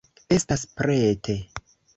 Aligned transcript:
Estas 0.37 0.63
prete. 0.79 1.37